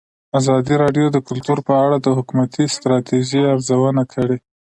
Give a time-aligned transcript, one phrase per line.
[0.39, 4.37] ازادي راډیو د کلتور په اړه د حکومتي ستراتیژۍ ارزونه کړې.